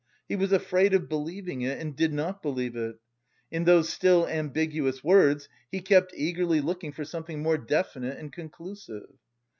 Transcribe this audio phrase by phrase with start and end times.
[0.27, 2.95] He was afraid of believing it and did not believe it.
[3.51, 9.11] In those still ambiguous words he kept eagerly looking for something more definite and conclusive.